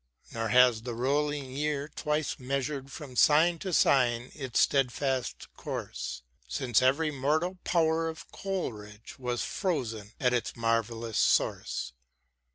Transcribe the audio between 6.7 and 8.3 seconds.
every mortal power of